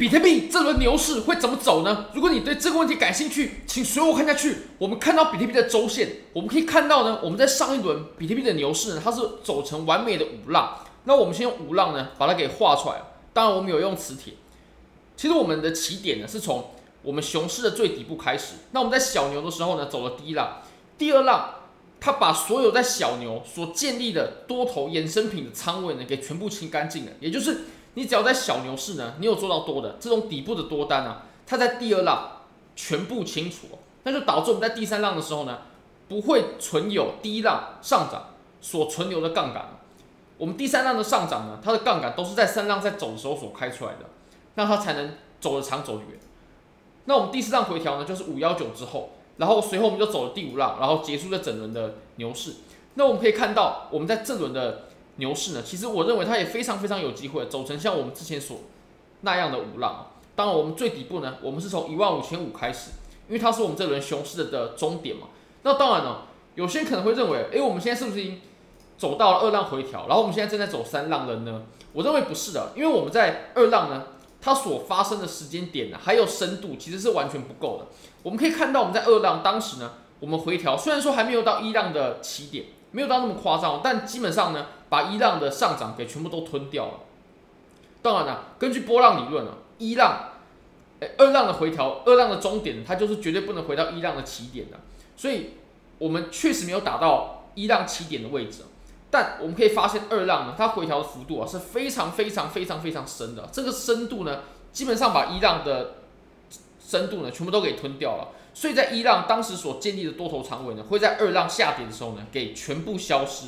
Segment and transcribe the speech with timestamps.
[0.00, 2.06] 比特币这轮牛市会怎么走呢？
[2.14, 4.56] 如果你对这个问题感兴趣，请随我看下去。
[4.78, 10.78] 我们看到比特币的周线，我们可以看到呢，我们在上一轮比特币的牛市呢，它是走成完美的五浪。
[11.04, 13.02] 那我们先用五浪呢，把它给画出来。
[13.34, 14.32] 当然，我们有用磁铁。
[15.18, 16.70] 其实我们的起点呢，是从
[17.02, 18.54] 我们熊市的最底部开始。
[18.70, 20.62] 那我们在小牛的时候呢，走了第一浪，
[20.96, 21.56] 第二浪，
[22.00, 27.64] 它把所有在小牛所建立的多头衍生品的仓位呢，给全部清干净了，也就是。
[27.94, 32.42] 你只要在小牛市呢，你有做到多的这种底部的多单啊，它在第二浪
[32.76, 33.66] 全部清除，
[34.04, 35.58] 那就导致我们在第三浪的时候呢，
[36.08, 39.70] 不会存有第一浪上涨所存留的杠杆。
[40.38, 44.06] 我们第三浪的上涨呢，它的杠杆都是在三浪在走的时候所开出来的，
[44.54, 46.18] 那它才能走得长走得远。
[47.06, 52.54] 那我们第四浪回调呢，就是五幺九之后，然后随后我们就走了第五浪，然后结束了整轮的牛市。
[52.94, 54.84] 那我们可以看到，我们在这轮的。
[55.20, 58.62] 牛市呢，其实我认为它也非常非常有机会走成像我们之前所
[59.20, 60.08] 那样的五浪。
[60.34, 62.90] 当然，我们最底部呢，我们是从一万五千五开始，
[63.28, 65.28] 因为它是我们这轮熊市的的终点嘛。
[65.62, 66.22] 那当然呢，
[66.54, 68.40] 有些人可能会认为，诶，我们现在是不是已经
[68.96, 71.62] 走到了二浪回调，然后我们现在正在走三浪了呢？
[71.92, 74.06] 我认为不是的，因为我们在二浪呢，
[74.40, 77.86] 它所发生的时间点呢，还有深度其实是完全不够的。
[78.22, 84.66] 我们可以看到，我们在二浪当时呢，我们回调虽然说还没有到一浪的起点，没有到那么夸张，但基本上呢。
[84.90, 86.94] 把一浪的上涨给全部都吞掉了。
[88.02, 90.30] 当然了，根据波浪理论啊，一浪，
[91.16, 94.76] 二浪的回调，二浪的终点，它就是绝对不能回到一浪的起点的。
[95.16, 95.50] 所以，
[95.98, 98.64] 我们确实没有打到一浪起点的位置。
[99.12, 103.48] 但我们可以发现，二浪呢，它回调的幅度啊是非常非常非常非常深的。
[103.52, 104.40] 这个深度呢，
[104.72, 105.98] 基本上把一浪的
[106.90, 108.28] 深度呢全部都给吞掉了。
[108.52, 113.46] 所以在一浪当时所建立的多头长尾呢，会在二浪下跌的时候呢，给全部消失。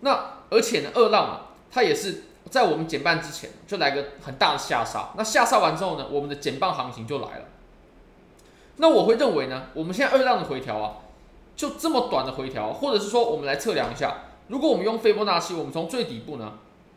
[0.00, 5.08] 那而且呢，二浪啊，它也是在我们减半之前就来个很大的下杀。
[5.16, 7.44] 那下杀完之后呢，我们的减半行情就来了。
[8.76, 10.96] 那我会认为呢，我们现在二浪的回调啊，
[11.56, 14.14] 就这么短的回调，或者是说，我们来测量一下，
[14.48, 16.52] 如果我们用斐波那契，我们从最底部呢，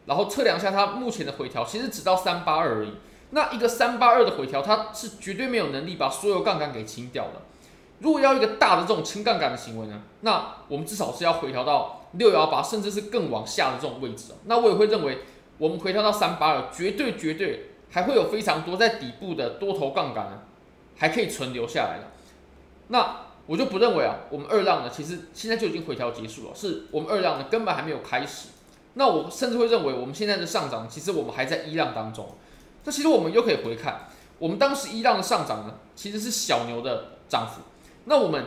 [0.05, 2.91] 然后测量一下它目前的回调，其实只到三八二而已。
[3.31, 7.41] 那一个三八二的回调，它是绝对没有能力把所有杠杆给清掉的。
[7.99, 14.33] 如果要一个大的这种清杠杆的行为呢，那我们至少是要回调到六幺八，甚至是更往下的这种位置。
[14.45, 15.19] 那我也会认为，
[15.57, 20.39] 我们回调到三八二，绝对绝对还会有非常多在底部的多头杠杆呢，
[20.97, 22.07] 还可以存留下来的。
[22.87, 28.49] 那我就不认为啊，我们二浪呢，其实现在就已经回调结束了，是我们二浪呢根本还没有开始。
[28.95, 32.35] 那我甚至会认为，我们现在的上涨，其实我们还在一浪当中。
[32.83, 34.07] 那其实我们又可以回看，
[34.39, 37.61] 我们当时一浪的上涨呢，其实是小牛的涨幅。
[38.05, 38.45] 那我们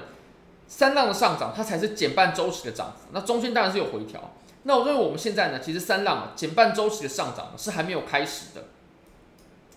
[0.66, 3.08] 三浪的上涨，它才是减半周期的涨幅。
[3.12, 4.32] 那中间当然是有回调。
[4.64, 8.64] 那我认为我们现在呢，其实三浪减半周期的上涨是还没有开始的。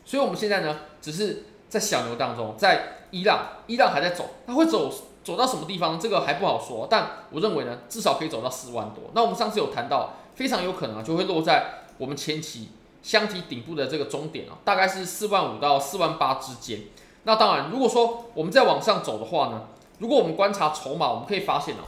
[0.06, 4.92] 所以我们现在呢，只是在小牛当中，在一浪，一浪还在走，它会走
[5.24, 6.88] 走到什么地方，这个还不好说。
[6.90, 9.12] 但我认为呢，至少可以走到四万多。
[9.14, 12.70] 那我们上次有谈到，非常有可能就会落在我们前期
[13.02, 16.82] 箱体顶部的这个终点啊，大概是四万五到四万八之间。
[17.24, 19.68] 那当然，如果说我们再往上走的话呢，
[20.00, 21.84] 如果我们观察筹码，我们可以发现哦，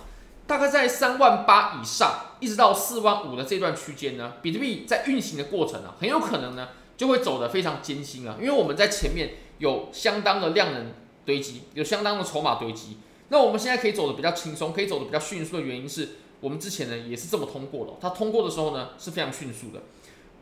[0.45, 2.11] 大概在三万八以上，
[2.41, 10.91] 一直到四万五的这段区间呢，比特币在运行的过程呢，很有可能呢就会走得非常艰辛啊，因为我们在前面有相当的量能
[11.25, 12.97] 堆积，有相当的筹码堆积。
[13.29, 19.81] 那我们现在可以走得比较轻松，可以走得比较迅速的原因是我们之前呢也是这么通过的，它通过的时候呢是非常迅速的，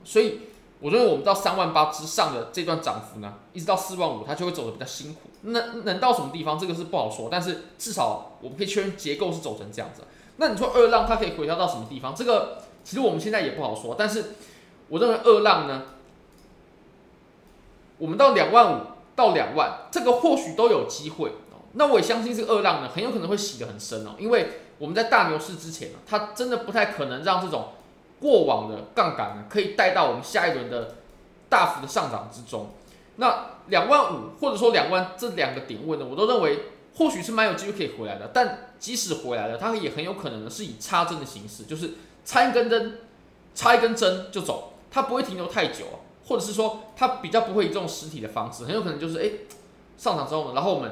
[0.03, 0.39] 所以。
[0.79, 5.21] 我认为我们到三万八之上的这段涨幅呢，一直到四万五，它就会走得比较辛苦。
[5.41, 7.29] 那能到什么地方，这个是不好说。
[7.31, 10.03] 但是至少我们可以确认结构是走成这样子。
[10.35, 12.13] 那你说二浪它可以回调到什么地方？
[12.13, 13.95] 这个其实我们现在也不好说。
[13.97, 14.35] 但是
[14.89, 15.81] 我认为二浪呢，
[17.97, 18.83] 我们到两万五
[19.15, 21.31] 到两万，这个或许都有机会。
[21.73, 27.69] 那我也相信这个二浪呢，很有可能会洗得很深哦，因为我们在大牛市之前呢，它真的不太可能让这种。
[28.19, 30.95] 过往的杠杆呢，可以带到我们下一轮的
[31.49, 32.71] 大幅的上涨之中。
[33.17, 36.59] 那两万五或者说两万这两个点位呢，我都认为
[36.95, 38.29] 或许是蛮有机会可以回来的。
[38.33, 41.91] 但即使回来了，它也很有可能呢是以插针的形式，就是
[42.23, 42.99] 插一根针，
[43.55, 45.85] 插一根针就走，它不会停留太久，
[46.27, 49.29] 或者是说它比较不会以这种实体的方式，很有可能就是哎
[49.97, 50.91] 上涨之后呢，然后我们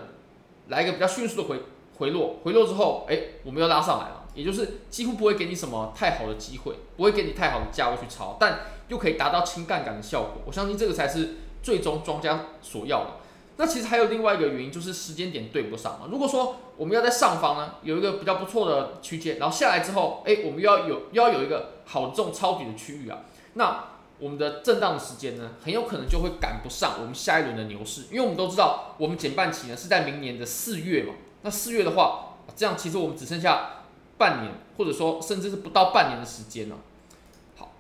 [0.68, 1.60] 来一个比较迅速的回
[1.98, 4.25] 回落，回落之后哎我们又拉上来了。
[4.36, 8.60] 也就是几乎不会给你什么太好的机会，不会给你太好的价位去抄，但
[8.90, 10.42] 又可以达到轻杠杆的效果。
[10.46, 13.12] 我相信这个才是最终庄家所要的。
[13.58, 16.10] 那其实还有另外一个原因，就是时间点对不上嘛。
[16.12, 23.20] 如果说我们要在上方呢，有一个比较不错的区间，然后下来之后，哎，我们又要有又要有一个好的这种抄底的区域啊，
[23.54, 23.86] 那
[24.20, 31.14] 我们的震荡的时间呢，很有可能就会赶不上我们下一轮的牛市，因为我们都知道，我们减半期呢是在明年的四月嘛。
[31.42, 33.85] 那四月的话，这样其实我们只剩下
[34.18, 36.76] 半年，或者说甚至是不到半年的时间了。
[37.58, 37.72] 好，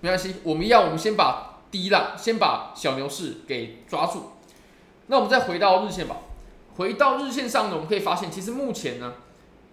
[0.00, 4.30] 没关系，我们要我们先把第一浪，先把小牛市给抓住。
[5.08, 6.16] 那我们再回到日线吧，
[6.76, 9.14] 回到日线上呢，我们可以发现，其实目前呢，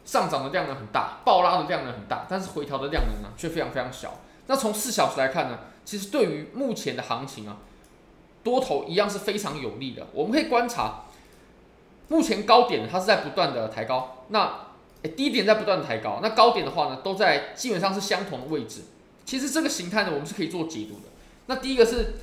[0.05, 4.19] 上涨的量呢很大，爆拉的量呢很大，但是回调的量能呢却非常非常小。
[4.47, 7.57] 那从四小时来看呢，其实对于目前的行情啊，
[8.43, 10.07] 多头一样是非常有利的。
[10.13, 11.05] 我们可以观察，
[12.07, 14.64] 目前高点它是在不断的抬高，那
[15.09, 18.81] 低点在不断抬高，那高点的话呢，都在基本上是相同的位置。
[19.25, 21.09] 其实这个形态呢，我们是可以做解读的。
[21.47, 22.13] 那第一个是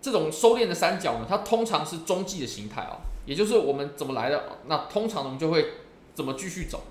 [0.00, 5.66] 这种收敛的三角呢，它通常是中继的形态啊，也就是我们怎么来的，那通常我们就会
[6.14, 6.82] 怎么继续走。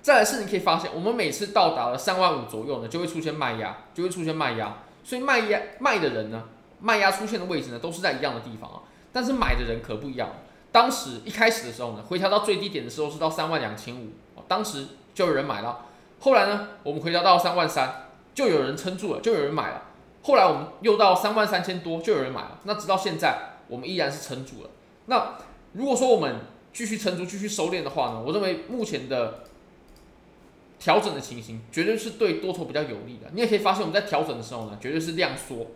[0.00, 4.78] 再来是，你可以发现，我们每次到达了三万五左右呢，就会出现卖压，就会出现卖压。
[5.04, 6.44] 所以卖压卖的人呢，
[6.80, 8.82] 卖压出现的位置呢，都是在一样的地方啊。
[9.12, 10.30] 但是买的人可不一样。
[10.70, 14.08] 当时一开始的时候呢，回调到最低点的时候是到三万两千五，
[14.46, 15.86] 当时就有人买了。
[16.20, 19.82] 后来呢，我们回调到三万三，就有人撑住了，就有人买了。
[20.22, 22.58] 后来我们又到三万三千多，就有人买了。
[22.64, 24.70] 那直到现在，我们依然是撑住了。
[25.06, 25.36] 那
[25.72, 26.36] 如果说我们
[26.72, 29.44] 继续撑住，继续收敛的话呢，我认为目前的。
[30.80, 33.28] 调整的情形绝对是对多头比较有利的。
[33.32, 35.66] 你也可以发现，我们在调整的时候呢，绝对是量缩。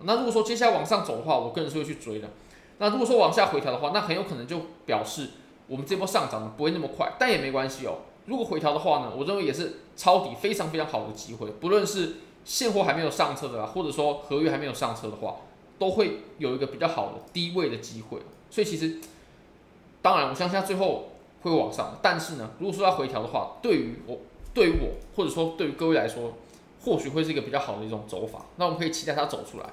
[0.00, 2.30] 那如果说接下来往上走的话，我个人是会去追的。
[2.78, 5.30] 那如果说往下回调的话，那很有可能就表示
[5.66, 7.98] 我们这波上涨呢不会那么快，但也没关系哦。
[8.26, 11.50] 如果回调的话呢，我认为也是抄底非常非常好的机会。
[11.60, 15.36] 不论是现货还没有上车的啦，或者说合约还没有上车的话，
[15.78, 18.18] 都会有一个比较好的低位的机会。
[18.50, 19.00] 所以其实，
[20.02, 21.12] 当然我相信它最后
[21.42, 24.18] 会往上，但是呢，如果说要回调的话，对于我。
[24.54, 26.32] 对于我，或者说对于各位来说，
[26.82, 28.46] 或许会是一个比较好的一种走法。
[28.56, 29.66] 那我们可以期待它走出来。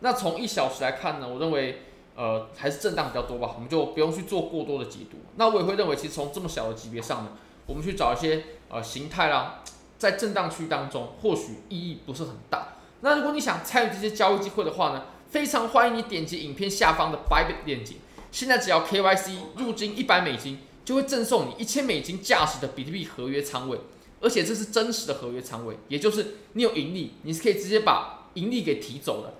[0.00, 1.80] 那从一小时来看呢，我认为
[2.18, 5.18] 呃还是震荡比较多吧，我们就不用去做过多的解读。
[5.36, 7.30] 那我也会认为，其实从这么小的级别上呢，
[7.64, 9.62] 我们去找一些呃形态啦，
[9.96, 12.74] 在震荡区当中，或许意义不是很大。
[13.02, 17.94] 那如果你想参与这些交易机会的话呢，非常欢迎你点击影片下方的 Bybit 链接。
[18.32, 23.78] 现在只要 KYC 入金一百美金，就会赠送你一千美金价值的比特币合约仓位。
[24.20, 29.34] 而且这是真实的合约仓位，也就是你有盈利，你是可以直接把盈利给提走的。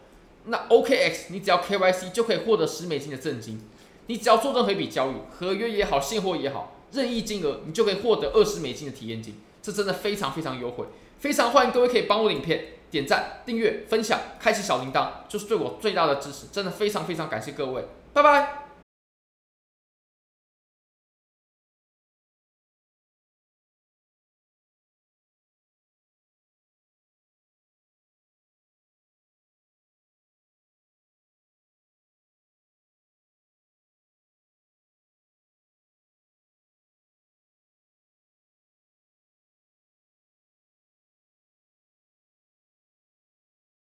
[0.48, 3.60] 那 OKX 你只要 KYC 就可以获得十美金的赠金，
[4.06, 10.86] 你只要做任何一笔交易，合约也好，现货也好，任意金额你就可以获得二十美金的体验金，这真的非常非常优惠，
[11.18, 18.67] 非常欢迎各位可以帮我的影片点赞、订阅、分享、开启小铃铛，就是对我最大的支持，真的非常非常感谢各位，拜拜。